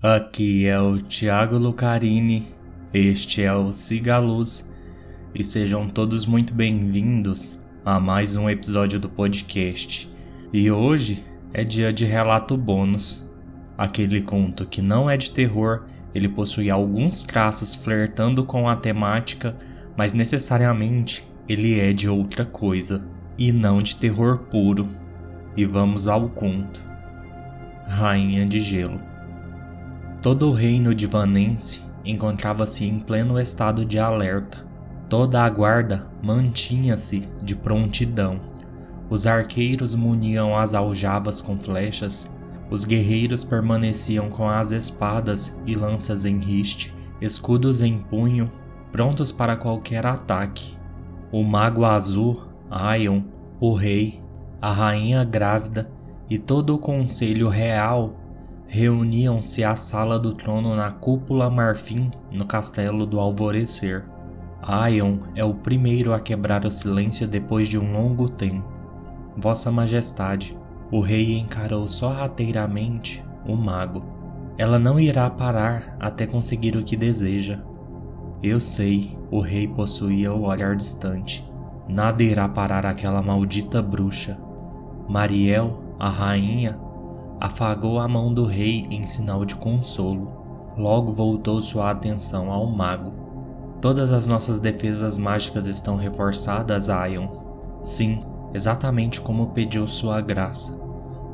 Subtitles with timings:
[0.00, 2.54] Aqui é o Thiago Lucarini,
[2.94, 4.72] este é o Cigaluz
[5.34, 10.08] e sejam todos muito bem-vindos a mais um episódio do podcast.
[10.52, 13.28] E hoje é dia de relato bônus.
[13.76, 19.56] Aquele conto que não é de terror, ele possui alguns traços flertando com a temática,
[19.96, 23.04] mas necessariamente ele é de outra coisa
[23.36, 24.88] e não de terror puro.
[25.56, 26.80] E vamos ao conto.
[27.88, 29.17] Rainha de Gelo.
[30.28, 34.62] Todo o reino de Vanense encontrava-se em pleno estado de alerta.
[35.08, 38.38] Toda a guarda mantinha-se de prontidão.
[39.08, 42.30] Os arqueiros muniam as aljavas com flechas,
[42.70, 48.52] os guerreiros permaneciam com as espadas e lanças em riste, escudos em punho,
[48.92, 50.76] prontos para qualquer ataque.
[51.32, 53.22] O mago azul, Aion,
[53.58, 54.22] o rei,
[54.60, 55.90] a rainha grávida
[56.28, 58.27] e todo o conselho real
[58.68, 64.04] reuniam-se à sala do trono na cúpula marfim no castelo do alvorecer.
[64.62, 68.62] Aion é o primeiro a quebrar o silêncio depois de um longo tempo.
[69.36, 70.56] Vossa Majestade,
[70.92, 74.04] o rei encarou sorrateiramente o mago.
[74.58, 77.60] Ela não irá parar até conseguir o que deseja.
[78.42, 81.48] Eu sei, o rei possuía o olhar distante.
[81.88, 84.38] Nada irá parar aquela maldita bruxa.
[85.08, 86.78] Mariel, a rainha,
[87.40, 90.72] afagou a mão do rei em sinal de consolo.
[90.76, 93.12] Logo voltou sua atenção ao mago.
[93.80, 97.28] Todas as nossas defesas mágicas estão reforçadas, Aion.
[97.82, 100.72] Sim, exatamente como pediu sua graça.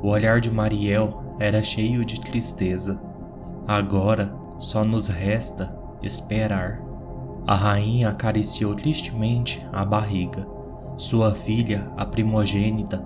[0.03, 3.01] O olhar de Mariel era cheio de tristeza.
[3.67, 6.83] Agora só nos resta esperar.
[7.47, 10.47] A rainha acariciou tristemente a barriga.
[10.97, 13.05] Sua filha, a primogênita,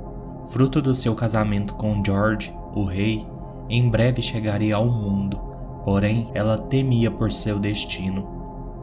[0.50, 3.26] fruto do seu casamento com George, o rei,
[3.68, 5.38] em breve chegaria ao mundo,
[5.84, 8.26] porém ela temia por seu destino.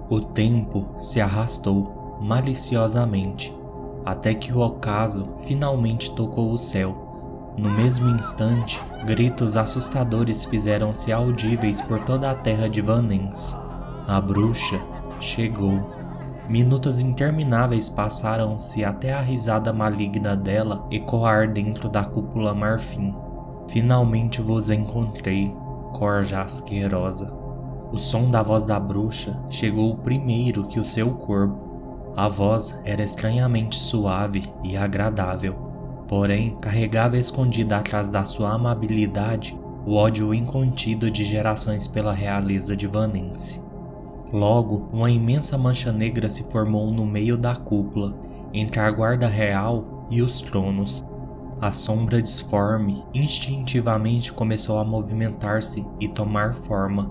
[0.09, 3.55] O tempo se arrastou maliciosamente,
[4.05, 7.53] até que o ocaso finalmente tocou o céu.
[7.57, 13.55] No mesmo instante, gritos assustadores fizeram-se audíveis por toda a terra de Vanense.
[14.07, 14.79] A bruxa
[15.19, 15.79] chegou.
[16.49, 23.15] Minutos intermináveis passaram-se até a risada maligna dela ecoar dentro da cúpula marfim.
[23.67, 25.53] Finalmente vos encontrei,
[25.93, 27.33] corja asquerosa.
[27.91, 32.13] O som da voz da bruxa chegou primeiro que o seu corpo.
[32.15, 35.53] A voz era estranhamente suave e agradável,
[36.07, 42.87] porém carregava escondida atrás da sua amabilidade o ódio incontido de gerações pela realeza de
[42.87, 43.61] Vanense.
[44.33, 48.15] Logo, uma imensa mancha negra se formou no meio da cúpula,
[48.51, 51.05] entre a guarda real e os tronos,
[51.61, 57.09] a sombra disforme instintivamente começou a movimentar-se e tomar forma,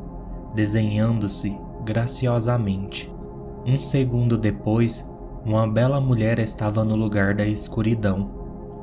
[0.55, 3.11] desenhando-se graciosamente.
[3.67, 5.11] Um segundo depois,
[5.45, 8.31] uma bela mulher estava no lugar da escuridão.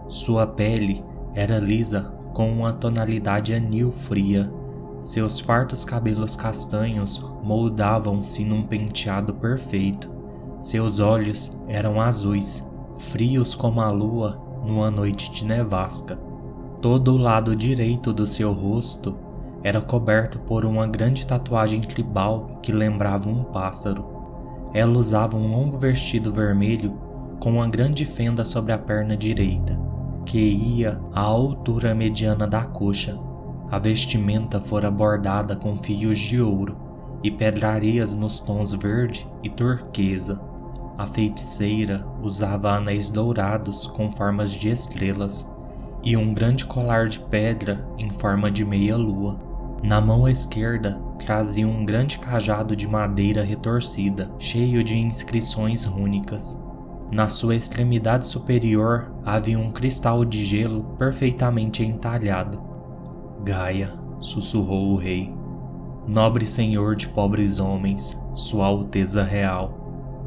[0.09, 1.03] Sua pele
[1.35, 4.51] era lisa com uma tonalidade anil fria.
[4.99, 10.09] Seus fartos cabelos castanhos moldavam-se num penteado perfeito.
[10.59, 12.67] Seus olhos eram azuis,
[12.97, 16.19] frios como a lua numa noite de nevasca.
[16.81, 19.15] Todo o lado direito do seu rosto
[19.63, 24.05] era coberto por uma grande tatuagem tribal que lembrava um pássaro.
[24.73, 26.93] Ela usava um longo vestido vermelho
[27.39, 29.79] com uma grande fenda sobre a perna direita,
[30.25, 33.19] que ia à altura mediana da coxa.
[33.69, 36.75] A vestimenta fora bordada com fios de ouro
[37.23, 40.50] e pedrarias nos tons verde e turquesa.
[41.01, 45.51] A feiticeira usava anéis dourados com formas de estrelas
[46.03, 49.35] e um grande colar de pedra em forma de meia-lua.
[49.81, 56.55] Na mão esquerda trazia um grande cajado de madeira retorcida, cheio de inscrições rúnicas.
[57.11, 62.61] Na sua extremidade superior havia um cristal de gelo perfeitamente entalhado.
[63.43, 65.33] Gaia, sussurrou o rei,
[66.07, 69.80] nobre senhor de pobres homens, Sua Alteza Real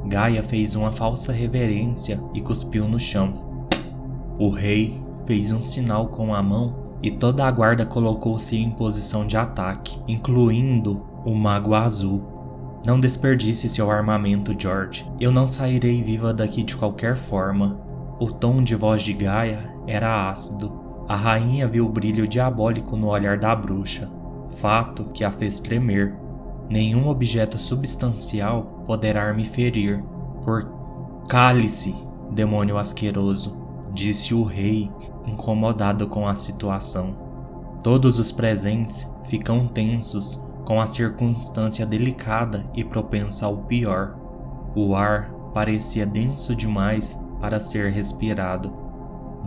[0.06, 3.68] Gaia fez uma falsa reverência e cuspiu no chão.
[4.38, 9.26] O rei fez um sinal com a mão e toda a guarda colocou-se em posição
[9.26, 12.22] de ataque, incluindo o Mago Azul.
[12.86, 15.10] Não desperdice seu armamento, George.
[15.18, 17.80] Eu não sairei viva daqui de qualquer forma.
[18.20, 20.84] O tom de voz de Gaia era ácido.
[21.08, 24.10] A rainha viu o brilho diabólico no olhar da bruxa,
[24.58, 26.14] fato que a fez tremer.
[26.68, 30.02] Nenhum objeto substancial poderá me ferir.
[30.42, 30.68] Por
[31.28, 31.94] cale-se,
[32.30, 33.56] demônio asqueroso,
[33.92, 34.90] disse o rei,
[35.26, 37.16] incomodado com a situação.
[37.82, 44.16] Todos os presentes ficam tensos com a circunstância delicada e propensa ao pior.
[44.74, 48.72] O ar parecia denso demais para ser respirado.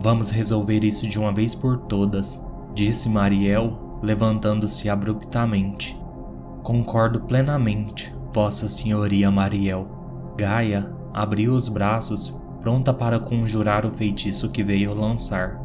[0.00, 2.40] Vamos resolver isso de uma vez por todas,
[2.72, 6.00] disse Mariel, levantando-se abruptamente.
[6.68, 9.88] Concordo plenamente, Vossa Senhoria Mariel.
[10.36, 15.58] Gaia abriu os braços, pronta para conjurar o feitiço que veio lançar.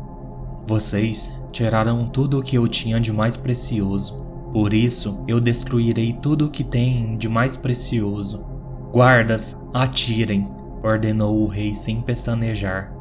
[0.65, 4.15] Vocês tiraram tudo o que eu tinha de mais precioso.
[4.53, 8.39] Por isso, eu destruirei tudo o que tem de mais precioso.
[8.93, 10.47] Guardas, atirem,
[10.81, 12.93] ordenou o rei sem pestanejar.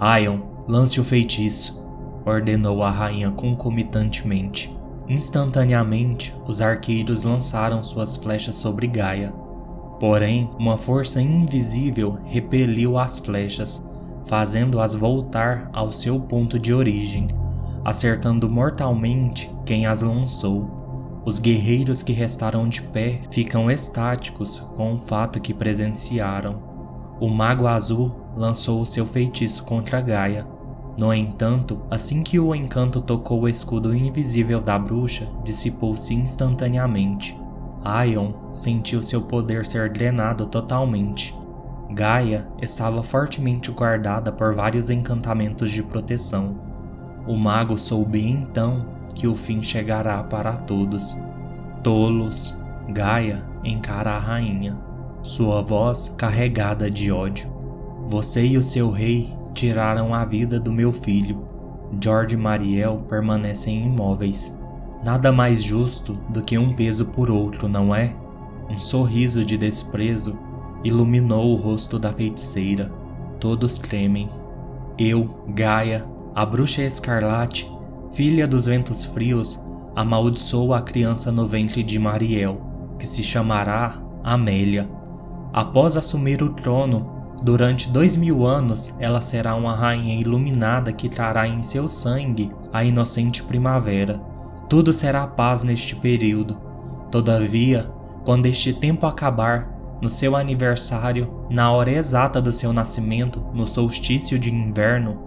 [0.00, 1.86] Aion, lance o feitiço,
[2.24, 4.74] ordenou a rainha concomitantemente.
[5.08, 9.32] Instantaneamente, os arqueiros lançaram suas flechas sobre Gaia.
[10.00, 13.86] Porém, uma força invisível repeliu as flechas,
[14.26, 17.28] fazendo-as voltar ao seu ponto de origem,
[17.84, 21.22] acertando mortalmente quem as lançou.
[21.24, 26.62] Os guerreiros que restaram de pé ficam estáticos com o fato que presenciaram.
[27.20, 30.46] O Mago Azul lançou o seu feitiço contra Gaia.
[30.98, 37.36] No entanto, assim que o encanto tocou o escudo invisível da bruxa, dissipou-se instantaneamente.
[37.82, 41.34] Aion sentiu seu poder ser drenado totalmente
[41.94, 46.56] Gaia estava fortemente guardada por vários encantamentos de proteção.
[47.26, 51.16] O mago soube então que o fim chegará para todos.
[51.82, 54.76] Tolos, Gaia encara a rainha,
[55.22, 57.52] sua voz carregada de ódio.
[58.08, 61.46] Você e o seu rei tiraram a vida do meu filho.
[62.00, 64.56] George e Mariel permanecem imóveis.
[65.04, 68.14] Nada mais justo do que um peso por outro, não é?
[68.68, 70.36] Um sorriso de desprezo
[70.82, 72.90] iluminou o rosto da feiticeira.
[73.38, 74.28] Todos tremem.
[74.98, 76.04] Eu, Gaia,
[76.34, 77.70] a bruxa escarlate,
[78.12, 79.60] filha dos ventos frios,
[79.94, 82.60] amaldiçoo a criança no ventre de Mariel,
[82.98, 84.88] que se chamará Amélia.
[85.52, 87.13] Após assumir o trono,
[87.44, 92.82] durante dois mil anos ela será uma rainha iluminada que trará em seu sangue a
[92.82, 94.18] inocente primavera.
[94.66, 96.56] Tudo será paz neste período.
[97.10, 97.90] Todavia,
[98.24, 99.68] quando este tempo acabar,
[100.00, 105.18] no seu aniversário, na hora exata do seu nascimento, no solstício de inverno,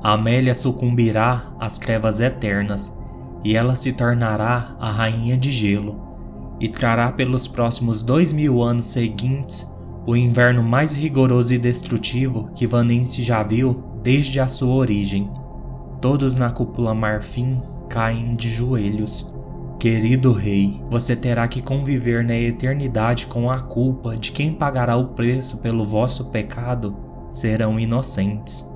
[0.00, 2.96] Amélia sucumbirá às trevas eternas
[3.42, 6.00] e ela se tornará a rainha de gelo
[6.60, 9.75] e trará pelos próximos dois mil anos seguintes
[10.06, 15.30] o inverno mais rigoroso e destrutivo que Vanense já viu desde a sua origem.
[16.00, 19.34] Todos na cúpula marfim caem de joelhos
[19.78, 25.08] Querido rei, você terá que conviver na eternidade com a culpa de quem pagará o
[25.08, 26.96] preço pelo vosso pecado
[27.30, 28.66] serão inocentes.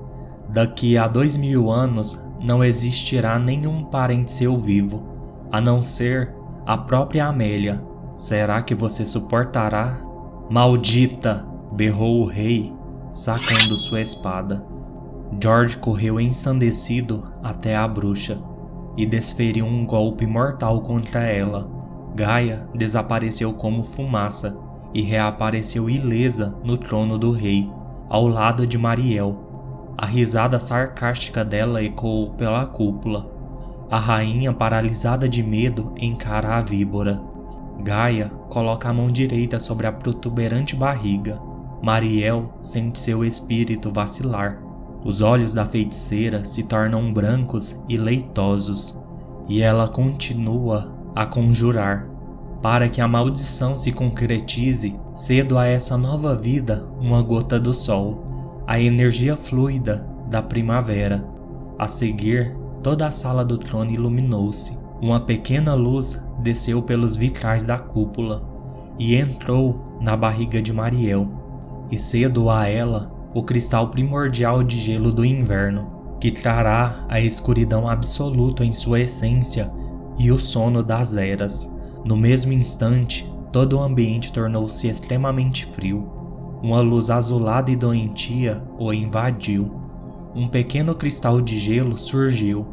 [0.47, 5.03] Daqui a dois mil anos não existirá nenhum parente seu vivo,
[5.51, 6.35] a não ser
[6.67, 7.81] a própria Amélia.
[8.15, 10.10] Será que você suportará?
[10.51, 11.45] Maldita!
[11.71, 12.73] berrou o rei,
[13.09, 14.61] sacando sua espada.
[15.41, 18.37] George correu ensandecido até a bruxa
[18.97, 21.71] e desferiu um golpe mortal contra ela.
[22.13, 24.57] Gaia desapareceu como fumaça
[24.93, 27.71] e reapareceu ilesa no trono do rei,
[28.09, 29.93] ao lado de Mariel.
[29.97, 33.25] A risada sarcástica dela ecoou pela cúpula.
[33.89, 37.30] A rainha, paralisada de medo, encara a víbora.
[37.79, 41.39] Gaia coloca a mão direita sobre a protuberante barriga.
[41.81, 44.61] Mariel sente seu espírito vacilar
[45.03, 48.97] os olhos da feiticeira se tornam brancos e leitosos,
[49.47, 52.07] e ela continua a conjurar.
[52.61, 58.63] Para que a maldição se concretize, cedo a essa nova vida uma gota do sol,
[58.67, 61.25] a energia fluida da primavera.
[61.79, 64.77] A seguir, toda a sala do trono iluminou-se.
[65.01, 68.43] Uma pequena luz desceu pelos vitrais da cúpula
[68.99, 71.27] e entrou na barriga de Mariel.
[71.89, 77.87] E cedo a ela o cristal primordial de gelo do inverno, que trará a escuridão
[77.87, 79.71] absoluta em sua essência
[80.17, 81.71] e o sono das eras.
[82.03, 86.09] No mesmo instante, todo o ambiente tornou-se extremamente frio.
[86.61, 89.71] Uma luz azulada e doentia o invadiu.
[90.35, 92.67] Um pequeno cristal de gelo surgiu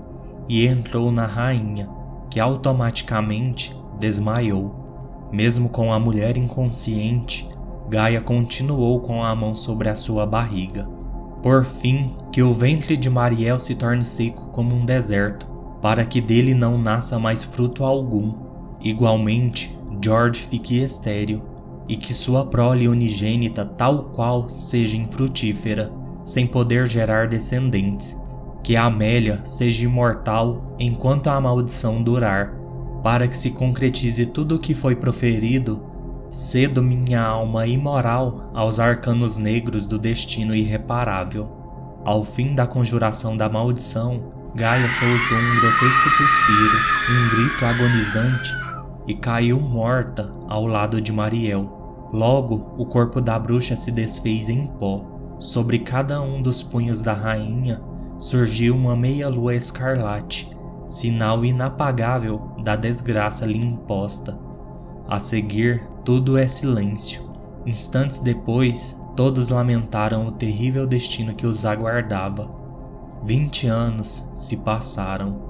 [0.49, 1.89] e entrou na rainha,
[2.31, 5.29] que automaticamente desmaiou.
[5.33, 7.49] Mesmo com a mulher inconsciente,
[7.89, 10.89] Gaia continuou com a mão sobre a sua barriga.
[11.43, 15.47] Por fim, que o ventre de Mariel se torne seco como um deserto,
[15.81, 18.35] para que dele não nasça mais fruto algum.
[18.81, 21.43] Igualmente, George fique estéril,
[21.89, 25.91] e que sua prole unigênita tal qual seja infrutífera,
[26.25, 28.15] sem poder gerar descendentes.
[28.69, 32.53] Que a Amélia seja imortal enquanto a maldição durar,
[33.03, 35.83] para que se concretize tudo o que foi proferido,
[36.29, 41.49] cedo minha alma imoral aos arcanos negros do destino irreparável.
[42.05, 46.79] Ao fim da conjuração da maldição, Gaia soltou um grotesco suspiro,
[47.11, 48.53] um grito agonizante
[49.07, 52.11] e caiu morta ao lado de Mariel.
[52.13, 55.07] Logo, o corpo da bruxa se desfez em pó.
[55.39, 57.81] Sobre cada um dos punhos da rainha
[58.19, 60.51] surgiu uma meia-lua escarlate,
[60.89, 64.39] sinal inapagável da desgraça lhe imposta.
[65.09, 67.29] A seguir, tudo é silêncio.
[67.65, 72.51] Instantes depois, todos lamentaram o terrível destino que os aguardava.
[73.25, 75.49] Vinte anos se passaram.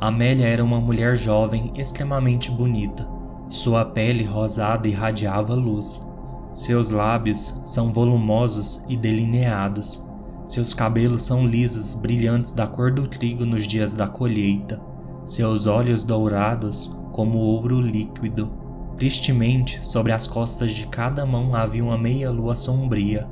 [0.00, 3.08] Amélia era uma mulher jovem extremamente bonita.
[3.48, 6.04] Sua pele rosada irradiava luz.
[6.52, 10.04] Seus lábios são volumosos e delineados.
[10.52, 14.78] Seus cabelos são lisos, brilhantes da cor do trigo nos dias da colheita.
[15.24, 18.52] Seus olhos dourados como ouro líquido.
[18.98, 23.26] Tristemente, sobre as costas de cada mão havia uma meia-lua sombria,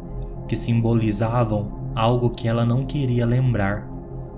[0.49, 3.87] que simbolizavam algo que ela não queria lembrar.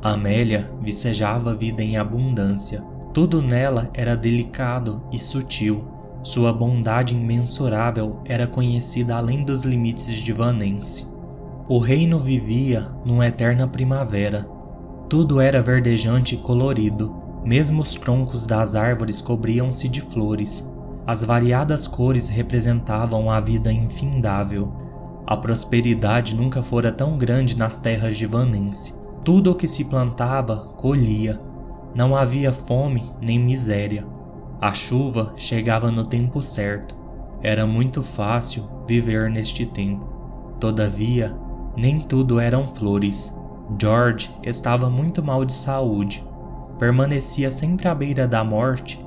[0.03, 2.83] Amélia vicejava vida em abundância.
[3.15, 5.85] Tudo nela era delicado e sutil.
[6.25, 11.12] Sua bondade imensurável era conhecida além dos limites de Vanense.
[11.69, 14.49] O reino vivia numa eterna primavera.
[15.09, 17.15] Tudo era verdejante e colorido.
[17.45, 20.69] Mesmo os troncos das árvores cobriam-se de flores.
[21.07, 24.73] As variadas cores representavam a vida infindável.
[25.25, 28.95] A prosperidade nunca fora tão grande nas terras de Vanense.
[29.25, 31.41] Tudo o que se plantava colhia.
[31.95, 34.05] Não havia fome nem miséria.
[34.61, 36.97] A chuva chegava no tempo certo.
[37.41, 40.11] Era muito fácil viver neste tempo.
[40.59, 41.37] Todavia,
[41.77, 43.37] nem tudo eram flores.
[43.81, 46.25] George estava muito mal de saúde.
[46.79, 48.99] Permanecia sempre à beira da morte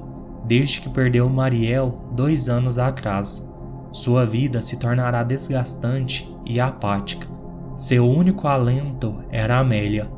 [0.48, 3.51] desde que perdeu Mariel dois anos atrás.
[3.91, 7.27] Sua vida se tornará desgastante e apática.
[7.75, 10.10] Seu único alento era Amélia,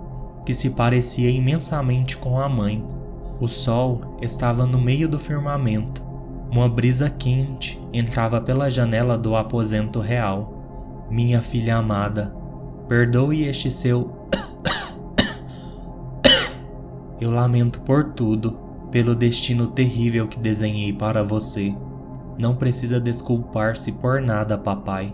[0.45, 2.85] que se parecia imensamente com a mãe.
[3.39, 6.03] O sol estava no meio do firmamento.
[6.51, 11.07] Uma brisa quente entrava pela janela do aposento real.
[11.09, 12.35] Minha filha amada,
[12.87, 14.11] perdoe este seu.
[17.19, 18.57] Eu lamento por tudo,
[18.91, 21.75] pelo destino terrível que desenhei para você.
[22.37, 25.13] Não precisa desculpar-se por nada, papai.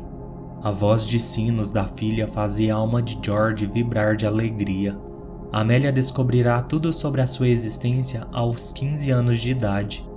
[0.61, 4.97] A voz de sinos da filha fazia a alma de George vibrar de alegria.
[5.51, 10.07] Amélia descobrirá tudo sobre a sua existência aos 15 anos de idade.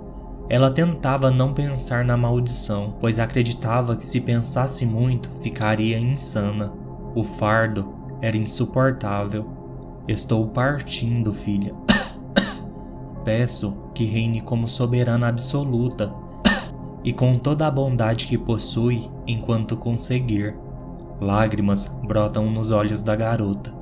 [0.49, 6.71] Ela tentava não pensar na maldição, pois acreditava que se pensasse muito ficaria insana.
[7.17, 9.43] O fardo era insuportável.
[10.07, 11.73] Estou partindo, filha.
[13.25, 16.13] Peço que reine como soberana absoluta
[17.03, 20.55] e com toda a bondade que possui enquanto conseguir.
[21.19, 23.73] Lágrimas brotam nos olhos da garota.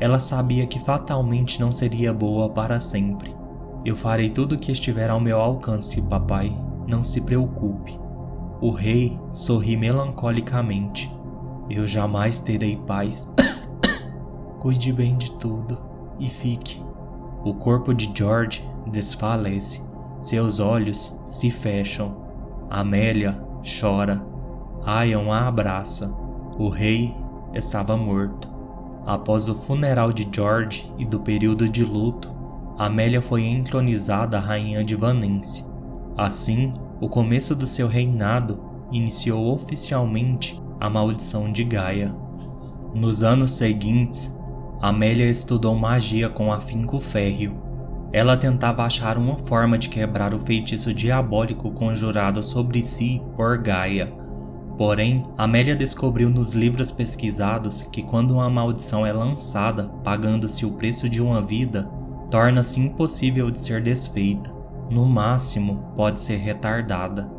[0.00, 3.36] Ela sabia que fatalmente não seria boa para sempre.
[3.84, 6.58] Eu farei tudo o que estiver ao meu alcance, papai.
[6.86, 8.00] Não se preocupe.
[8.62, 11.17] O rei sorri melancolicamente.
[11.70, 13.28] Eu jamais terei paz.
[14.58, 15.78] Cuide bem de tudo
[16.18, 16.82] e fique.
[17.44, 19.80] O corpo de George desfalece.
[20.20, 22.16] Seus olhos se fecham.
[22.70, 23.40] Amélia
[23.80, 24.22] chora.
[24.86, 26.14] Ian a abraça.
[26.58, 27.14] O rei
[27.54, 28.48] estava morto.
[29.06, 32.30] Após o funeral de George e do período de luto,
[32.78, 35.64] Amélia foi entronizada rainha de Vanense.
[36.16, 38.58] Assim, o começo do seu reinado
[38.90, 42.14] iniciou oficialmente a maldição de Gaia.
[42.94, 44.34] Nos anos seguintes,
[44.80, 47.56] Amélia estudou magia com afinco férreo.
[48.12, 54.12] Ela tentava achar uma forma de quebrar o feitiço diabólico conjurado sobre si por Gaia.
[54.78, 61.08] Porém, Amélia descobriu nos livros pesquisados que quando uma maldição é lançada pagando-se o preço
[61.08, 61.90] de uma vida,
[62.30, 64.50] torna-se impossível de ser desfeita.
[64.88, 67.37] No máximo, pode ser retardada.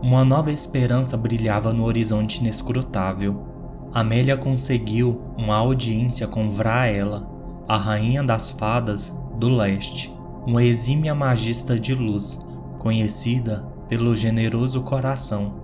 [0.00, 3.42] Uma nova esperança brilhava no horizonte inescrutável.
[3.92, 7.28] Amélia conseguiu uma audiência com Vraela,
[7.66, 10.14] a rainha das fadas do leste,
[10.46, 12.40] uma exímia magista de luz,
[12.78, 15.54] conhecida pelo generoso coração.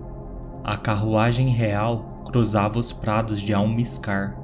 [0.65, 4.37] A carruagem real cruzava os prados de Almiscar,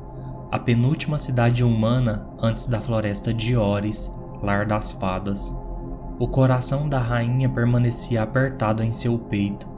[0.49, 4.09] a penúltima cidade humana antes da floresta de Ores,
[4.41, 5.53] lar das fadas.
[6.17, 9.70] O coração da rainha permanecia apertado em seu peito.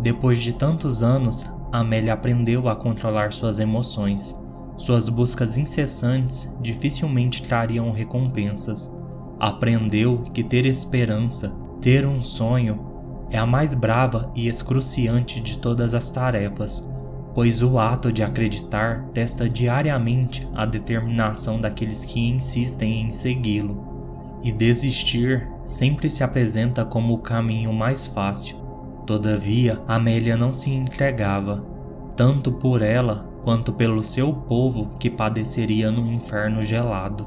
[0.00, 4.34] Depois de tantos anos, Amélia aprendeu a controlar suas emoções.
[4.76, 8.94] Suas buscas incessantes dificilmente trariam recompensas.
[9.38, 12.94] Aprendeu que ter esperança, ter um sonho
[13.30, 16.92] é a mais brava e excruciante de todas as tarefas,
[17.34, 23.96] pois o ato de acreditar testa diariamente a determinação daqueles que insistem em segui-lo.
[24.42, 28.65] E desistir sempre se apresenta como o caminho mais fácil.
[29.06, 31.64] Todavia, Amélia não se entregava,
[32.16, 37.24] tanto por ela quanto pelo seu povo que padeceria no inferno gelado.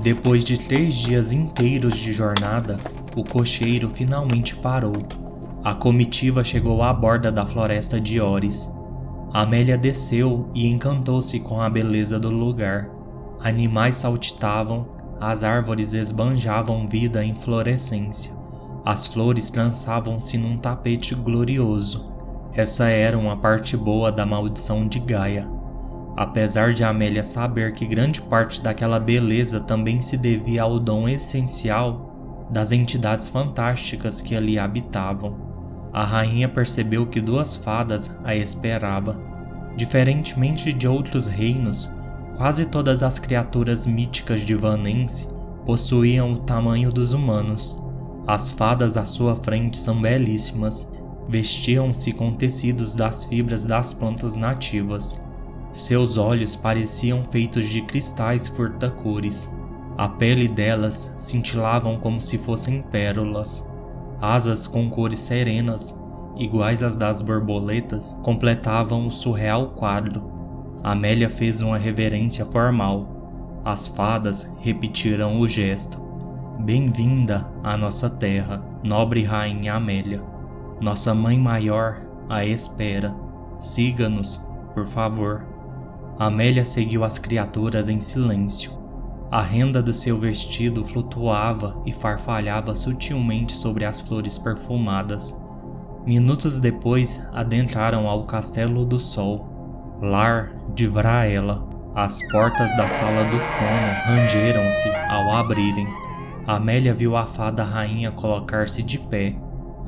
[0.00, 2.78] Depois de três dias inteiros de jornada,
[3.16, 4.92] o cocheiro finalmente parou.
[5.64, 8.72] A comitiva chegou à borda da floresta de Ores.
[9.32, 12.88] Amélia desceu e encantou-se com a beleza do lugar.
[13.40, 14.86] Animais saltitavam,
[15.20, 18.39] as árvores esbanjavam vida em florescência.
[18.84, 22.10] As flores trançavam-se num tapete glorioso.
[22.54, 25.46] Essa era uma parte boa da maldição de Gaia.
[26.16, 32.48] Apesar de Amélia saber que grande parte daquela beleza também se devia ao dom essencial
[32.50, 35.36] das entidades fantásticas que ali habitavam,
[35.92, 39.18] a rainha percebeu que duas fadas a esperava.
[39.76, 41.90] Diferentemente de outros reinos,
[42.36, 45.28] quase todas as criaturas míticas de Vanense
[45.64, 47.80] possuíam o tamanho dos humanos.
[48.30, 50.88] As fadas à sua frente são belíssimas,
[51.28, 55.20] vestiam-se com tecidos das fibras das plantas nativas.
[55.72, 59.52] Seus olhos pareciam feitos de cristais furtacores.
[59.98, 63.68] A pele delas cintilavam como se fossem pérolas.
[64.22, 65.92] Asas com cores serenas,
[66.36, 70.22] iguais às das borboletas, completavam o surreal quadro.
[70.84, 73.60] Amélia fez uma reverência formal.
[73.64, 76.09] As fadas repetiram o gesto.
[76.64, 80.22] Bem-vinda à nossa terra, nobre rainha Amélia.
[80.78, 83.16] Nossa mãe maior a espera.
[83.56, 84.36] Siga-nos,
[84.74, 85.42] por favor.
[86.18, 88.72] Amélia seguiu as criaturas em silêncio.
[89.30, 95.34] A renda do seu vestido flutuava e farfalhava sutilmente sobre as flores perfumadas.
[96.04, 101.66] Minutos depois adentraram ao Castelo do Sol, lar de Vraela.
[101.94, 106.09] As portas da sala do trono rangeram-se ao abrirem.
[106.56, 109.36] Amélia viu a fada rainha colocar-se de pé.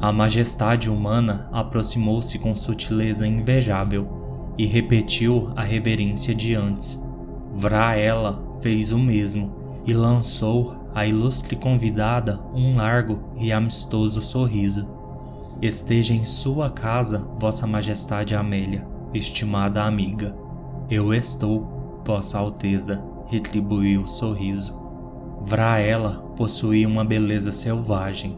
[0.01, 7.05] A majestade humana aproximou-se com sutileza invejável e repetiu a reverência de antes.
[7.53, 14.87] Vraela fez o mesmo e lançou à ilustre convidada um largo e amistoso sorriso.
[15.61, 20.33] Esteja em sua casa, Vossa Majestade Amélia, estimada amiga.
[20.89, 24.82] Eu estou, Vossa Alteza, retribuiu o sorriso.
[25.45, 28.37] Vraela possuía uma beleza selvagem,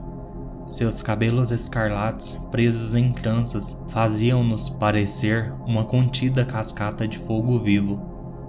[0.66, 8.00] seus cabelos escarlates, presos em tranças, faziam-nos parecer uma contida cascata de fogo vivo.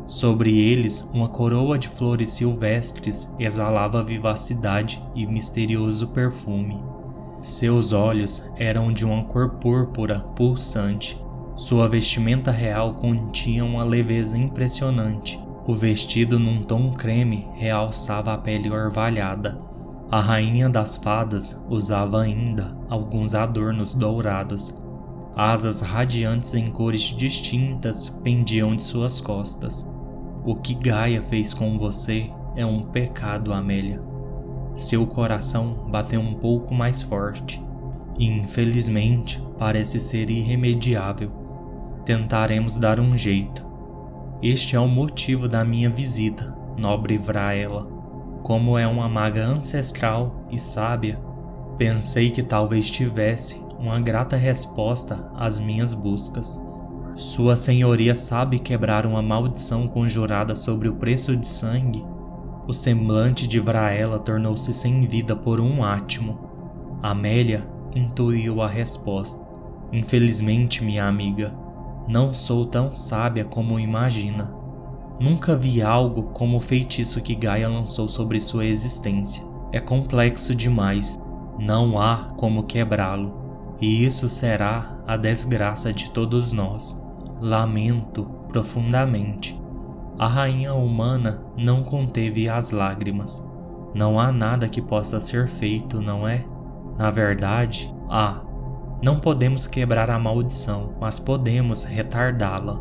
[0.08, 6.82] Sobre eles, uma coroa de flores silvestres exalava vivacidade e misterioso perfume.
[7.42, 11.22] Seus olhos eram de uma cor púrpura pulsante.
[11.58, 15.38] Sua vestimenta real continha uma leveza impressionante.
[15.68, 19.60] O vestido num tom creme realçava a pele orvalhada,
[20.12, 24.80] a rainha das fadas usava ainda alguns adornos dourados.
[25.36, 29.90] Asas radiantes em cores distintas pendiam de suas costas.
[30.46, 34.00] O que Gaia fez com você é um pecado, Amélia.
[34.76, 37.60] Seu coração bateu um pouco mais forte
[38.20, 41.32] e, infelizmente, parece ser irremediável.
[42.06, 43.65] Tentaremos dar um jeito.
[44.42, 47.88] Este é o motivo da minha visita, nobre Vraela.
[48.44, 51.18] Como é uma maga ancestral e sábia,
[51.78, 56.62] pensei que talvez tivesse uma grata resposta às minhas buscas.
[57.16, 62.06] Sua Senhoria sabe quebrar uma maldição conjurada sobre o preço de sangue?
[62.68, 66.38] O semblante de Vraela tornou-se sem vida por um átimo.
[67.02, 69.42] Amélia intuiu a resposta.
[69.94, 71.54] Infelizmente, minha amiga,
[72.08, 74.54] não sou tão sábia como imagina.
[75.20, 79.44] Nunca vi algo como o feitiço que Gaia lançou sobre sua existência.
[79.72, 81.20] É complexo demais,
[81.60, 87.02] não há como quebrá-lo, e isso será a desgraça de todos nós.
[87.42, 89.60] Lamento profundamente.
[90.18, 93.46] A rainha humana não conteve as lágrimas.
[93.94, 96.46] Não há nada que possa ser feito, não é?
[96.98, 98.42] Na verdade, há.
[99.06, 102.76] Não podemos quebrar a maldição, mas podemos retardá-la.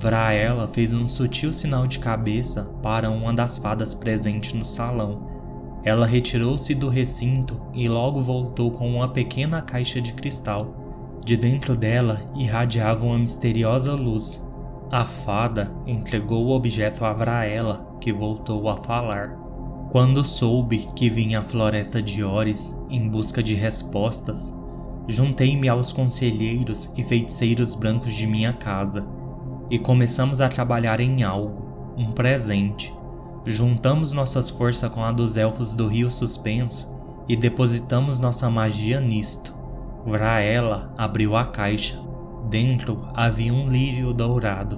[0.00, 5.80] Vraela fez um sutil sinal de cabeça para uma das fadas presente no salão.
[5.82, 11.18] Ela retirou-se do recinto e logo voltou com uma pequena caixa de cristal.
[11.24, 14.48] De dentro dela irradiava uma misteriosa luz.
[14.92, 19.36] A fada entregou o objeto a Vraela, que voltou a falar.
[19.90, 24.56] Quando soube que vinha à floresta de Ores em busca de respostas,
[25.08, 29.06] juntei-me aos conselheiros e feiticeiros brancos de minha casa
[29.70, 32.94] e começamos a trabalhar em algo, um presente.
[33.46, 36.94] Juntamos nossas forças com a dos elfos do Rio Suspenso
[37.26, 39.54] e depositamos nossa magia nisto.
[40.04, 41.98] Vraela abriu a caixa.
[42.50, 44.76] Dentro havia um lírio dourado.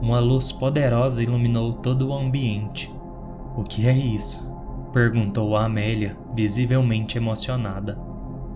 [0.00, 2.92] Uma luz poderosa iluminou todo o ambiente.
[3.56, 4.50] O que é isso?
[4.92, 8.11] perguntou Amélia, visivelmente emocionada.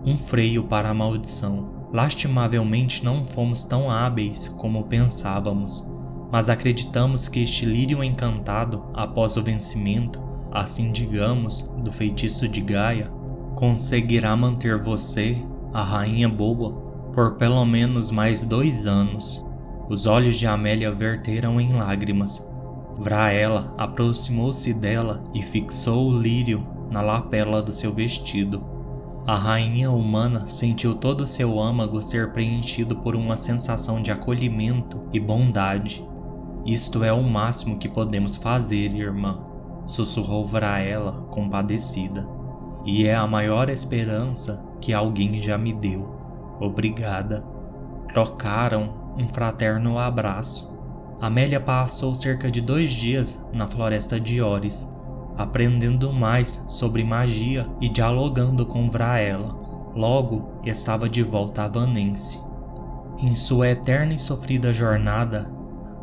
[0.06, 1.88] Um freio para a maldição.
[1.92, 5.92] Lastimavelmente não fomos tão hábeis como pensávamos,
[6.30, 13.10] mas acreditamos que este lírio encantado, após o vencimento, assim digamos, do feitiço de Gaia,
[13.56, 15.36] conseguirá manter você,
[15.72, 16.70] a rainha boa,
[17.12, 19.44] por pelo menos mais dois anos.
[19.88, 22.48] Os olhos de Amélia verteram em lágrimas.
[22.96, 28.75] Vraela aproximou-se dela e fixou o lírio na lapela do seu vestido.
[29.26, 35.02] A rainha humana sentiu todo o seu âmago ser preenchido por uma sensação de acolhimento
[35.12, 36.08] e bondade.
[36.64, 39.40] Isto é o máximo que podemos fazer, irmã,
[39.84, 42.24] sussurrou Vraela, compadecida.
[42.84, 46.08] E é a maior esperança que alguém já me deu.
[46.60, 47.44] Obrigada.
[48.06, 50.72] Trocaram um fraterno abraço.
[51.20, 54.95] Amélia passou cerca de dois dias na floresta de Ores,
[55.36, 59.54] aprendendo mais sobre magia e dialogando com Vraela.
[59.94, 62.40] Logo estava de volta a Vanense.
[63.18, 65.50] Em sua eterna e sofrida jornada,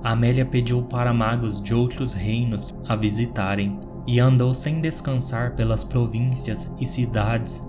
[0.03, 6.73] Amélia pediu para magos de outros reinos a visitarem e andou sem descansar pelas províncias
[6.79, 7.65] e cidades,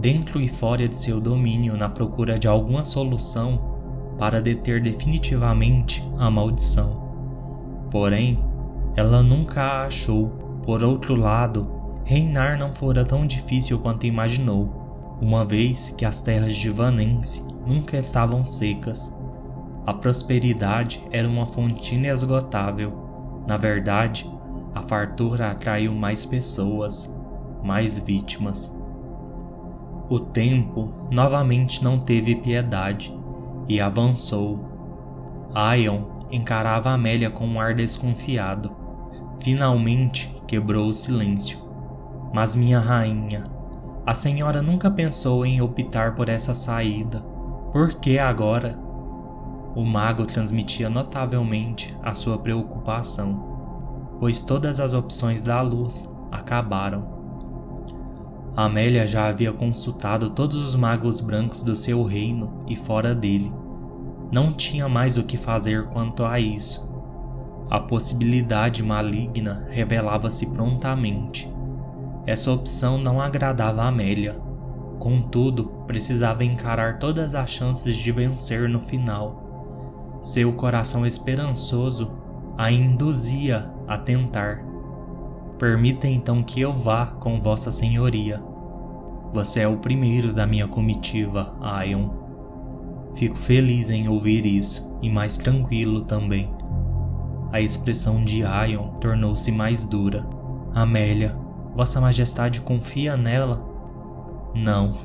[0.00, 3.72] dentro e fora de seu domínio, na procura de alguma solução
[4.18, 7.02] para deter definitivamente a maldição.
[7.90, 8.38] Porém,
[8.94, 11.66] ela nunca a achou por outro lado,
[12.04, 17.98] reinar não fora tão difícil quanto imaginou, uma vez que as terras de Vanense nunca
[17.98, 19.16] estavam secas.
[19.86, 22.92] A prosperidade era uma fonte inesgotável.
[23.46, 24.30] Na verdade,
[24.74, 27.12] a fartura atraiu mais pessoas,
[27.62, 28.72] mais vítimas.
[30.08, 33.12] O tempo novamente não teve piedade
[33.68, 34.60] e avançou.
[35.76, 38.70] Ion encarava Amélia com um ar desconfiado.
[39.40, 41.58] Finalmente quebrou o silêncio.
[42.30, 43.44] Mas minha rainha,
[44.04, 47.20] a senhora nunca pensou em optar por essa saída.
[47.72, 48.78] Por que agora?
[49.74, 57.02] O mago transmitia notavelmente a sua preocupação, pois todas as opções da luz acabaram.
[58.54, 63.50] Amélia já havia consultado todos os magos brancos do seu reino e fora dele.
[64.30, 66.91] Não tinha mais o que fazer quanto a isso.
[67.72, 71.50] A possibilidade maligna revelava-se prontamente.
[72.26, 74.38] Essa opção não agradava a Amélia.
[74.98, 80.18] Contudo, precisava encarar todas as chances de vencer no final.
[80.20, 82.12] Seu coração esperançoso
[82.58, 84.62] a induzia a tentar.
[85.58, 88.42] Permita então que eu vá com Vossa Senhoria.
[89.32, 92.10] Você é o primeiro da minha comitiva, Aion.
[93.14, 96.60] Fico feliz em ouvir isso e mais tranquilo também.
[97.52, 100.26] A expressão de Ion tornou-se mais dura.
[100.74, 101.36] Amélia,
[101.76, 103.62] Vossa Majestade confia nela?
[104.54, 104.96] Não,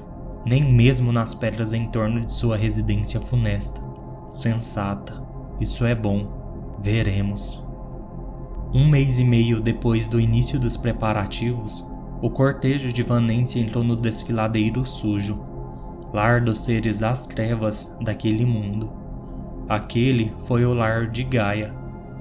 [0.46, 3.82] nem mesmo nas pedras em torno de sua residência funesta.
[4.30, 5.22] Sensata,
[5.60, 6.78] isso é bom.
[6.80, 7.62] Veremos.
[8.74, 11.86] Um mês e meio depois do início dos preparativos,
[12.22, 15.40] o cortejo de Vanência entrou no desfiladeiro sujo,
[16.14, 18.90] lar dos seres das trevas daquele mundo.
[19.68, 21.74] Aquele foi o lar de Gaia,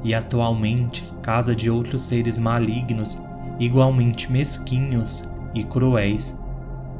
[0.04, 3.18] e atualmente casa de outros seres malignos
[3.58, 6.38] igualmente mesquinhos e cruéis.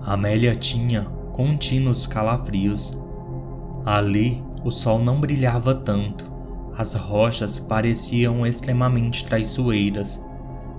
[0.05, 2.99] Amélia tinha contínuos calafrios.
[3.85, 6.25] Ali o sol não brilhava tanto,
[6.77, 10.25] as rochas pareciam extremamente traiçoeiras,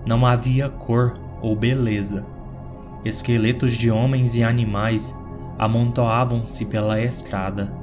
[0.05, 2.25] não havia cor ou beleza.
[3.05, 5.15] Esqueletos de homens e animais
[5.57, 7.73] amontoavam-se pela estrada.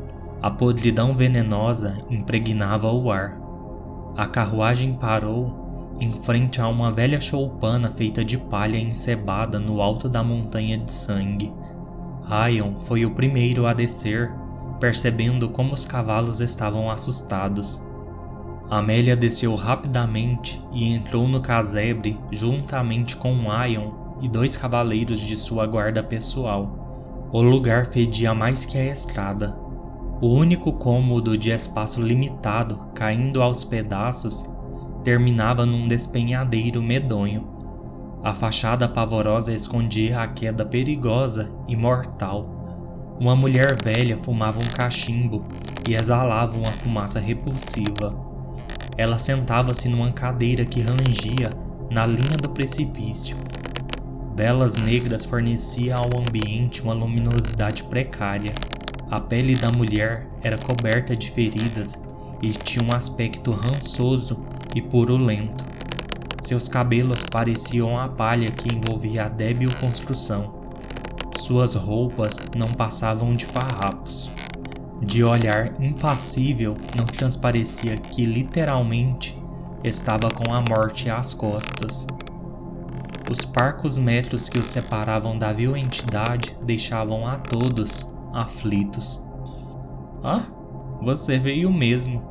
[0.43, 3.41] A podridão venenosa impregnava o ar.
[4.17, 10.09] A carruagem parou em frente a uma velha choupana feita de palha encebada no alto
[10.09, 11.53] da montanha de sangue.
[12.25, 14.33] Ryan foi o primeiro a descer,
[14.79, 17.83] percebendo como os cavalos estavam assustados.
[18.71, 23.35] Amélia desceu rapidamente e entrou no casebre juntamente com
[23.67, 27.29] Ion e dois cavaleiros de sua guarda pessoal.
[27.33, 29.57] O lugar fedia mais que a estrada,
[30.21, 34.49] o único cômodo de espaço limitado, caindo aos pedaços,
[35.03, 37.47] terminava num despenhadeiro medonho.
[38.23, 43.17] A fachada pavorosa escondia a queda perigosa e mortal.
[43.21, 45.45] Uma mulher velha fumava um cachimbo
[45.89, 48.17] e exalava uma fumaça repulsiva.
[48.97, 51.51] Ela sentava-se numa cadeira que rangia
[51.91, 53.37] na linha do precipício.
[54.35, 58.53] Velas negras forneciam ao ambiente uma luminosidade precária.
[59.11, 61.95] A pele da mulher era coberta de feridas
[62.43, 64.39] e tinha um aspecto rançoso
[64.75, 65.65] e purulento.
[66.43, 70.65] Seus cabelos pareciam a palha que envolvia a débil construção.
[71.39, 74.31] Suas roupas não passavam de farrapos.
[75.01, 79.39] De olhar impassível, não transparecia que literalmente
[79.83, 82.07] estava com a morte às costas.
[83.31, 89.25] Os parcos metros que os separavam da vil entidade deixavam a todos aflitos.
[90.23, 90.47] Ah,
[91.01, 92.23] você veio mesmo,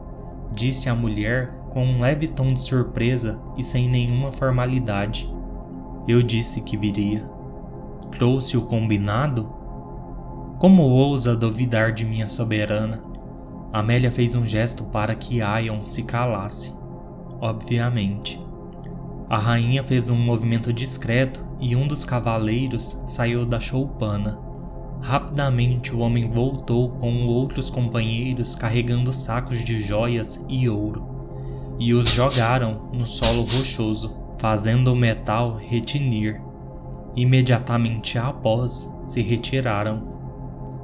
[0.52, 5.32] disse a mulher com um leve tom de surpresa e sem nenhuma formalidade.
[6.08, 7.24] Eu disse que viria.
[8.12, 9.46] Trouxe o combinado?
[10.60, 13.02] Como ousa duvidar de minha soberana?
[13.72, 16.78] Amélia fez um gesto para que Ion se calasse.
[17.39, 18.39] Obviamente.
[19.30, 24.38] A rainha fez um movimento discreto e um dos cavaleiros saiu da choupana.
[25.04, 31.13] Rapidamente o homem voltou com outros companheiros carregando sacos de joias e ouro
[31.80, 36.42] e os jogaram no solo rochoso, fazendo o metal retinir.
[37.16, 40.13] Imediatamente após, se retiraram.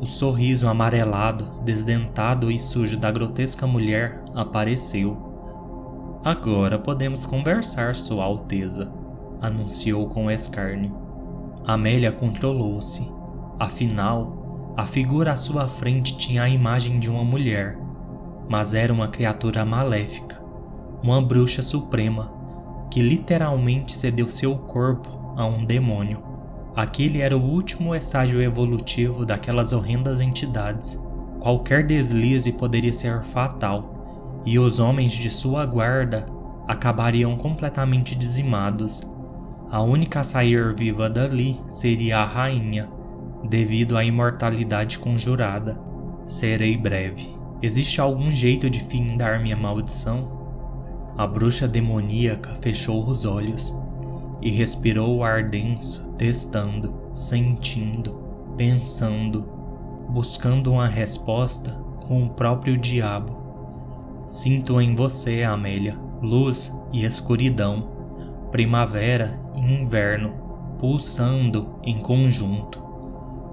[0.01, 5.17] O sorriso amarelado, desdentado e sujo da grotesca mulher apareceu.
[6.23, 8.91] Agora podemos conversar, Sua Alteza,
[9.41, 10.93] anunciou com escárnio.
[11.65, 13.18] Amélia controlou-se.
[13.59, 17.77] Afinal, a figura à sua frente tinha a imagem de uma mulher,
[18.47, 20.39] mas era uma criatura maléfica
[21.01, 22.31] uma bruxa suprema,
[22.91, 26.21] que literalmente cedeu seu corpo a um demônio.
[26.75, 31.01] Aquele era o último estágio evolutivo daquelas horrendas entidades.
[31.39, 36.27] Qualquer deslize poderia ser fatal, e os homens de sua guarda
[36.67, 39.01] acabariam completamente dizimados.
[39.71, 42.89] A única a sair viva dali seria a rainha,
[43.43, 45.79] devido à imortalidade conjurada.
[46.25, 47.35] Serei breve.
[47.61, 50.39] Existe algum jeito de findar minha maldição?
[51.17, 53.75] A bruxa demoníaca fechou os olhos
[54.41, 58.23] e respirou o ar denso, testando, sentindo,
[58.55, 59.41] pensando,
[60.09, 61.71] buscando uma resposta
[62.07, 63.37] com o próprio diabo.
[64.27, 67.89] Sinto em você, Amélia, luz e escuridão,
[68.51, 70.31] primavera e inverno,
[70.79, 72.88] pulsando em conjunto.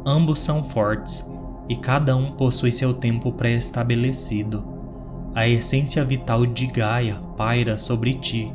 [0.06, 1.28] Ambos são fortes
[1.68, 4.76] e cada um possui seu tempo pré-estabelecido
[5.36, 8.50] a essência vital de Gaia paira sobre ti,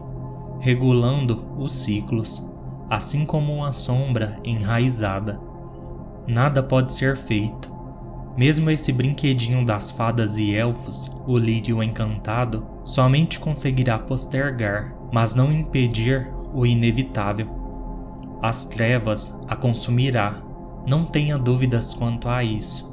[0.60, 2.52] regulando os ciclos,
[2.90, 5.40] assim como uma sombra enraizada.
[6.28, 7.72] Nada pode ser feito.
[8.36, 15.54] Mesmo esse brinquedinho das fadas e elfos, o lírio encantado, somente conseguirá postergar, mas não
[15.54, 17.48] impedir o inevitável.
[18.42, 20.42] As trevas a consumirá,
[20.86, 22.92] não tenha dúvidas quanto a isso.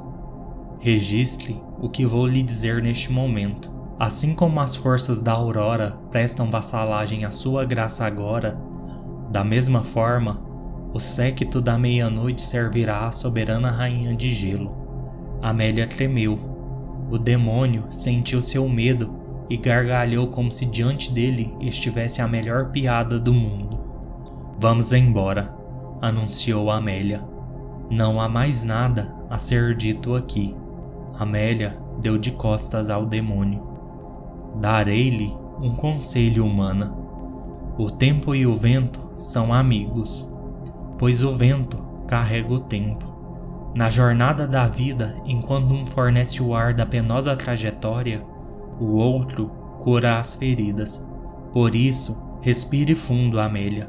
[0.79, 3.71] Registre o que vou lhe dizer neste momento.
[3.99, 8.57] Assim como as forças da aurora prestam vassalagem à sua graça agora,
[9.29, 10.41] da mesma forma,
[10.93, 14.73] o séquito da meia-noite servirá à soberana rainha de gelo.
[15.41, 16.39] Amélia tremeu.
[17.11, 19.13] O demônio sentiu seu medo
[19.49, 23.79] e gargalhou como se diante dele estivesse a melhor piada do mundo.
[24.59, 25.53] Vamos embora,
[26.01, 27.28] anunciou Amélia.
[27.89, 30.55] Não há mais nada a ser dito aqui.
[31.17, 33.69] Amélia deu de costas ao demônio
[34.55, 36.93] darei-lhe um conselho humana.
[37.77, 40.29] O tempo e o vento são amigos,
[40.97, 43.07] pois o vento carrega o tempo.
[43.75, 48.21] Na jornada da vida, enquanto um fornece o ar da penosa trajetória,
[48.79, 49.47] o outro
[49.79, 51.05] cura as feridas.
[51.53, 53.87] Por isso, respire fundo, Amélia.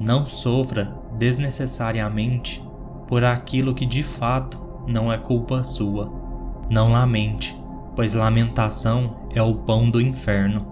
[0.00, 2.65] Não sofra desnecessariamente
[3.06, 6.12] por aquilo que de fato não é culpa sua.
[6.68, 7.56] Não lamente,
[7.94, 10.66] pois lamentação é o pão do inferno.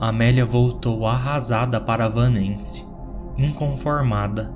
[0.00, 2.86] Amélia voltou arrasada para Vanense,
[3.36, 4.52] inconformada.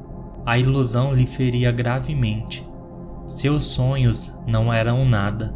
[0.47, 2.67] A ilusão lhe feria gravemente.
[3.27, 5.55] Seus sonhos não eram nada.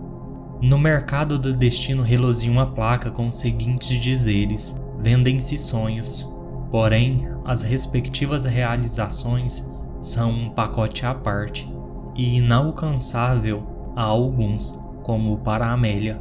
[0.61, 6.29] No mercado do destino reluzia uma placa com os seguintes dizeres: Vendem-se sonhos.
[6.71, 9.65] Porém, as respectivas realizações
[10.01, 11.67] são um pacote à parte
[12.15, 14.71] e inalcançável a alguns
[15.03, 16.21] como para Amélia.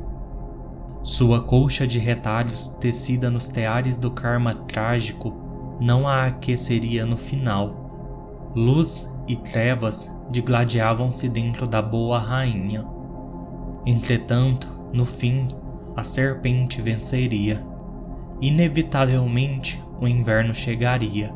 [1.04, 5.34] Sua colcha de retalhos tecida nos teares do karma trágico
[5.80, 8.52] não a aqueceria no final.
[8.56, 12.86] Luz e trevas digladiavam-se dentro da boa rainha.
[13.86, 15.48] Entretanto, no fim,
[15.96, 17.64] a serpente venceria.
[18.42, 21.34] Inevitavelmente, o inverno chegaria.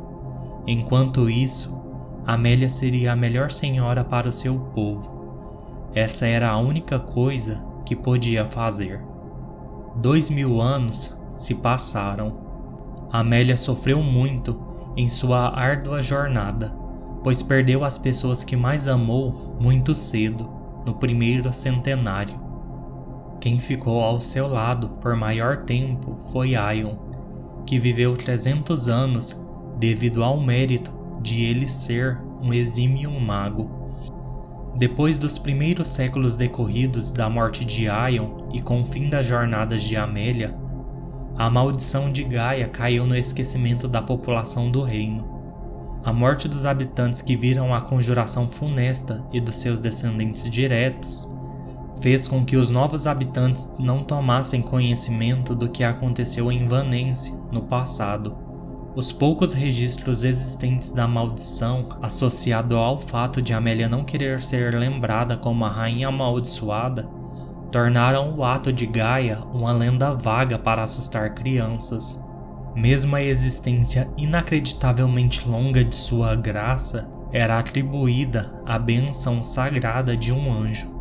[0.67, 1.80] Enquanto isso,
[2.25, 5.89] Amélia seria a melhor senhora para o seu povo.
[5.93, 9.01] Essa era a única coisa que podia fazer.
[9.95, 12.37] Dois mil anos se passaram.
[13.11, 14.57] Amélia sofreu muito
[14.95, 16.71] em sua árdua jornada,
[17.23, 20.47] pois perdeu as pessoas que mais amou muito cedo,
[20.85, 22.39] no primeiro centenário.
[23.39, 26.95] Quem ficou ao seu lado por maior tempo foi Aion,
[27.65, 29.35] que viveu 300 anos
[29.77, 33.69] devido ao mérito de ele ser um exímio mago.
[34.77, 39.83] Depois dos primeiros séculos decorridos da morte de Aion e com o fim das jornadas
[39.83, 40.55] de Amélia,
[41.37, 45.41] a maldição de Gaia caiu no esquecimento da população do reino.
[46.03, 51.29] A morte dos habitantes que viram a conjuração funesta e dos seus descendentes diretos
[52.01, 57.61] fez com que os novos habitantes não tomassem conhecimento do que aconteceu em Vanense no
[57.61, 58.50] passado.
[58.93, 65.37] Os poucos registros existentes da maldição, associado ao fato de Amélia não querer ser lembrada
[65.37, 67.07] como a rainha amaldiçoada,
[67.71, 72.21] tornaram o ato de Gaia uma lenda vaga para assustar crianças.
[72.75, 80.51] Mesmo a existência inacreditavelmente longa de sua graça era atribuída à bênção sagrada de um
[80.51, 80.91] anjo.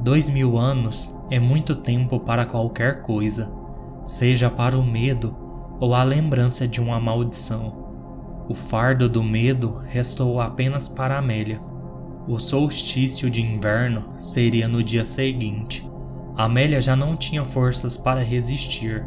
[0.00, 3.52] Dois mil anos é muito tempo para qualquer coisa,
[4.04, 5.41] seja para o medo
[5.82, 8.44] ou a lembrança de uma maldição.
[8.48, 11.60] O fardo do medo restou apenas para Amélia.
[12.28, 15.84] O solstício de inverno seria no dia seguinte.
[16.36, 19.04] Amélia já não tinha forças para resistir.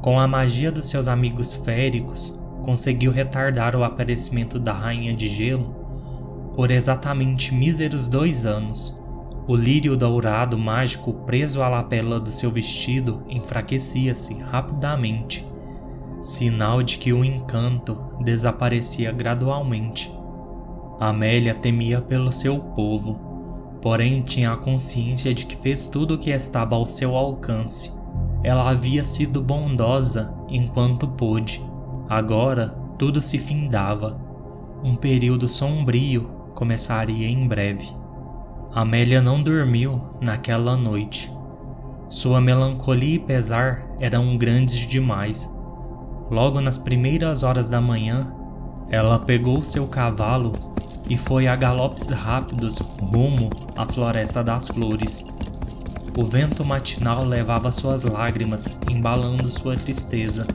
[0.00, 2.32] Com a magia dos seus amigos féricos,
[2.62, 5.74] conseguiu retardar o aparecimento da Rainha de Gelo
[6.54, 9.02] por exatamente míseros dois anos.
[9.48, 15.57] O lírio dourado mágico preso à lapela do seu vestido enfraquecia-se rapidamente
[16.20, 20.12] sinal de que o encanto desaparecia gradualmente.
[20.98, 26.30] Amélia temia pelo seu povo, porém tinha a consciência de que fez tudo o que
[26.30, 27.92] estava ao seu alcance.
[28.42, 31.64] Ela havia sido bondosa enquanto pôde.
[32.08, 34.20] Agora tudo se findava.
[34.82, 37.88] Um período sombrio começaria em breve.
[38.72, 41.32] Amélia não dormiu naquela noite.
[42.08, 45.48] Sua melancolia e pesar eram grandes demais
[46.30, 48.30] Logo nas primeiras horas da manhã,
[48.90, 50.52] ela pegou seu cavalo
[51.08, 55.24] e foi a galopes rápidos rumo à Floresta das Flores.
[56.16, 60.46] O vento matinal levava suas lágrimas, embalando sua tristeza.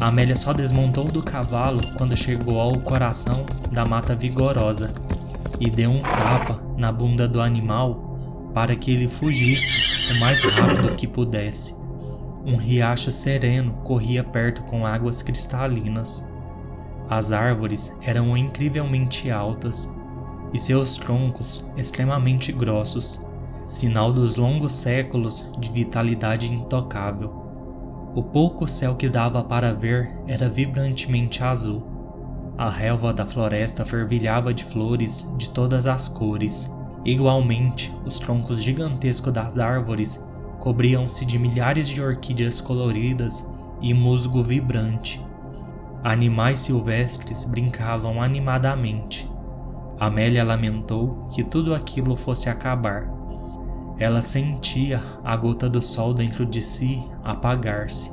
[0.00, 4.92] Amélia só desmontou do cavalo quando chegou ao coração da mata vigorosa
[5.60, 10.96] e deu um tapa na bunda do animal para que ele fugisse o mais rápido
[10.96, 11.74] que pudesse.
[12.44, 16.28] Um riacho sereno corria perto com águas cristalinas.
[17.08, 19.88] As árvores eram incrivelmente altas
[20.52, 23.24] e seus troncos extremamente grossos,
[23.64, 27.32] sinal dos longos séculos de vitalidade intocável.
[28.14, 31.86] O pouco céu que dava para ver era vibrantemente azul.
[32.58, 36.70] A relva da floresta fervilhava de flores de todas as cores.
[37.04, 40.22] Igualmente, os troncos gigantescos das árvores
[40.62, 45.20] cobriam-se de milhares de orquídeas coloridas e musgo vibrante.
[46.04, 49.28] Animais silvestres brincavam animadamente.
[49.98, 53.10] Amélia lamentou que tudo aquilo fosse acabar.
[53.98, 58.12] Ela sentia a gota do sol dentro de si apagar-se.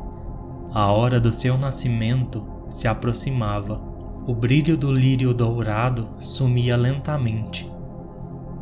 [0.73, 3.79] A hora do seu nascimento se aproximava.
[4.25, 7.71] O brilho do lírio dourado sumia lentamente.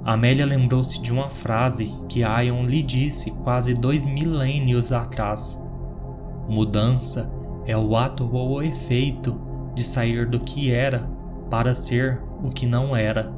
[0.08, 5.62] Amélia lembrou-se de uma frase que Ion lhe disse quase dois milênios atrás.
[6.48, 7.30] Mudança
[7.66, 9.38] é o ato ou o efeito
[9.76, 11.10] de sair do que era
[11.50, 13.34] para ser o que não era.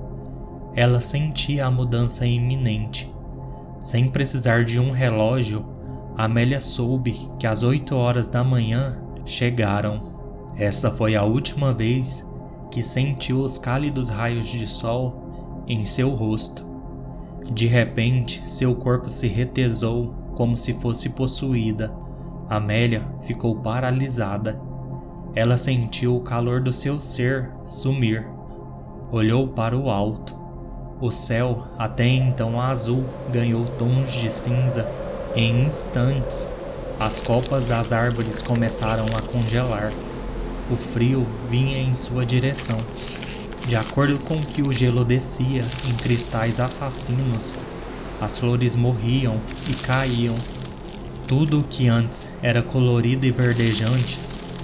[0.76, 3.12] Ela sentia a mudança iminente.
[3.80, 5.66] Sem precisar de um relógio,
[6.16, 10.54] Amélia soube que as oito horas da manhã chegaram.
[10.56, 12.24] Essa foi a última vez
[12.70, 15.30] que sentiu os cálidos raios de sol
[15.70, 16.68] em seu rosto.
[17.52, 21.91] De repente, seu corpo se retesou como se fosse possuída.
[22.47, 24.60] Amélia ficou paralisada.
[25.36, 28.26] Ela sentiu o calor do seu ser sumir.
[29.12, 30.38] Olhou para o alto.
[31.02, 34.88] O céu, até então azul, ganhou tons de cinza.
[35.36, 36.50] Em instantes,
[37.00, 39.89] as copas das árvores começaram a congelar.
[40.72, 42.78] o frio vinha em sua direção.
[43.70, 47.53] De acordo com que o gelo descia em cristais assassinos,
[48.20, 49.39] as flores morriam
[49.70, 50.34] e caíam.
[51.28, 54.17] Tudo o que antes era colorido e verdejante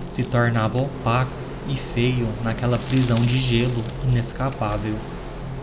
[0.07, 1.29] se tornava opaco
[1.69, 4.95] e feio naquela prisão de gelo inescapável.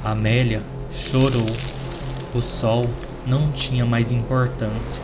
[0.04, 0.62] Amélia
[0.92, 1.50] chorou.
[2.36, 2.86] O sol
[3.26, 5.02] não tinha mais importância.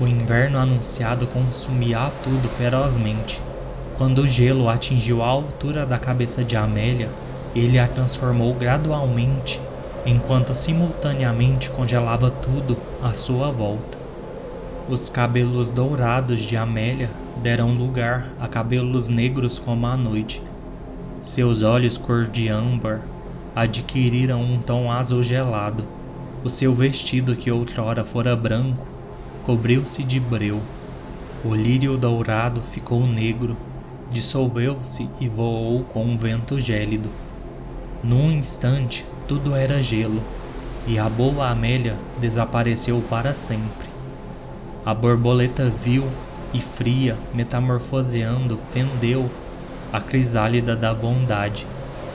[0.00, 3.42] O inverno anunciado consumia tudo ferozmente.
[3.98, 7.10] Quando o gelo atingiu a altura da cabeça de Amélia,
[7.54, 9.60] ele a transformou gradualmente,
[10.06, 13.98] enquanto simultaneamente congelava tudo à sua volta.
[14.88, 20.42] Os cabelos dourados de Amélia deram lugar a cabelos negros como a noite.
[21.20, 23.00] Seus olhos cor de âmbar
[23.54, 25.86] adquiriram um tom azul gelado.
[26.42, 28.88] O seu vestido, que outrora fora branco,
[29.42, 30.60] cobriu-se de breu.
[31.44, 33.56] O lírio dourado ficou negro,
[34.10, 37.10] dissolveu-se e voou com um vento gélido.
[38.02, 40.20] Num instante, tudo era gelo,
[40.88, 43.86] e a boa Amélia desapareceu para sempre.
[44.84, 46.08] A borboleta vil
[46.52, 49.30] e fria, metamorfoseando, fendeu
[49.92, 51.64] a crisálida da bondade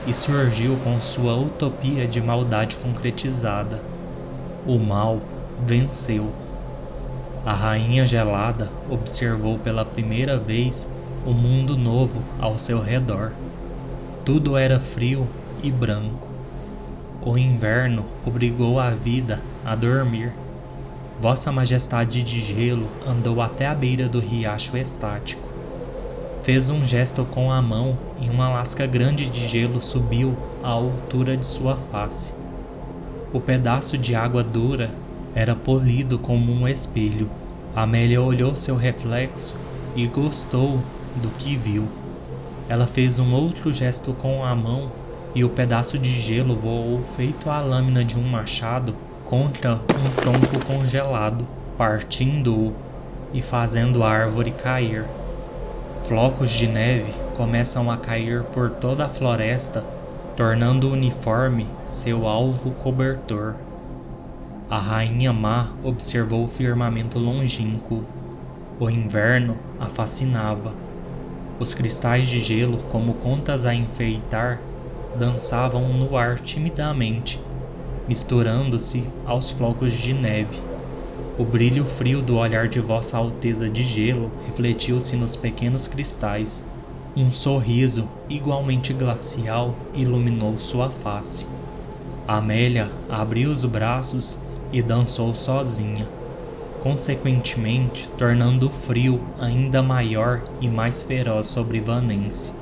[0.06, 3.80] e surgiu com sua utopia de maldade concretizada.
[4.66, 5.22] O mal
[5.66, 6.30] venceu.
[7.46, 10.86] A rainha gelada observou pela primeira vez
[11.24, 13.32] o mundo novo ao seu redor.
[14.22, 15.26] Tudo era frio
[15.62, 16.28] e branco.
[17.20, 20.32] O inverno obrigou a vida a dormir.
[21.20, 25.48] Vossa Majestade de Gelo andou até a beira do riacho estático.
[26.42, 31.36] Fez um gesto com a mão e uma lasca grande de gelo subiu à altura
[31.36, 32.32] de sua face.
[33.32, 34.90] O pedaço de água dura
[35.34, 37.28] era polido como um espelho.
[37.76, 39.54] Amélia olhou seu reflexo
[39.94, 40.80] e gostou
[41.16, 41.86] do que viu.
[42.68, 44.90] Ela fez um outro gesto com a mão
[45.38, 48.92] e o pedaço de gelo voou feito a lâmina de um machado
[49.24, 52.74] contra um tronco congelado, partindo-o
[53.32, 55.04] e fazendo a árvore cair.
[56.02, 59.84] Flocos de neve começam a cair por toda a floresta,
[60.36, 63.54] tornando uniforme seu alvo cobertor.
[64.68, 68.02] A rainha má observou o firmamento longínquo.
[68.80, 70.72] O inverno a fascinava.
[71.60, 74.58] Os cristais de gelo, como contas a enfeitar,
[75.16, 77.40] dançavam no ar timidamente,
[78.08, 80.60] misturando-se aos flocos de neve.
[81.38, 86.64] O brilho frio do olhar de Vossa Alteza de Gelo refletiu-se nos pequenos cristais.
[87.16, 91.46] Um sorriso igualmente glacial iluminou sua face.
[92.26, 94.40] Amélia abriu os braços
[94.72, 96.08] e dançou sozinha,
[96.80, 102.52] consequentemente tornando o frio ainda maior e mais feroz sobre Vanense.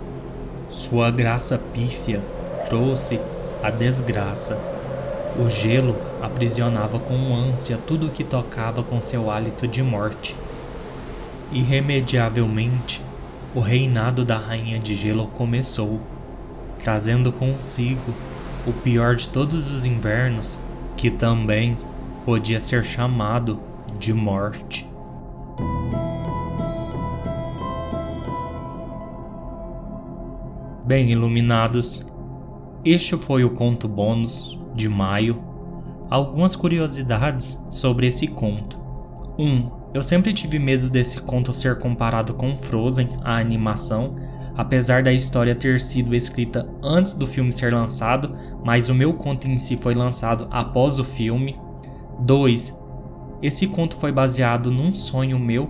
[0.71, 2.21] Sua graça pífia
[2.69, 3.21] trouxe
[3.63, 4.59] a desgraça.
[5.39, 10.35] O gelo aprisionava com ânsia tudo o que tocava com seu hálito de morte.
[11.53, 13.01] Irremediavelmente,
[13.55, 16.01] o reinado da Rainha de Gelo começou,
[16.83, 18.13] trazendo consigo
[18.67, 20.59] o pior de todos os invernos,
[20.97, 21.79] que também
[22.25, 23.61] podia ser chamado
[23.99, 24.96] de morte.
[30.87, 32.07] Bem, iluminados,
[32.85, 35.43] este foi o conto bônus de maio.
[36.09, 38.79] Algumas curiosidades sobre esse conto.
[39.37, 39.45] 1.
[39.45, 44.15] Um, eu sempre tive medo desse conto ser comparado com Frozen, a animação,
[44.57, 49.49] apesar da história ter sido escrita antes do filme ser lançado, mas o meu conto
[49.49, 51.59] em si foi lançado após o filme.
[52.21, 52.73] 2.
[53.43, 55.69] Esse conto foi baseado num sonho meu.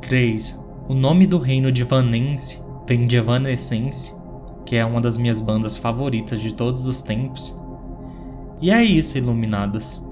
[0.00, 0.58] 3.
[0.88, 2.66] O nome do reino de Vanense
[3.06, 4.12] de Evanescence,
[4.64, 7.58] que é uma das minhas bandas favoritas de todos os tempos.
[8.60, 10.02] E é isso, iluminadas.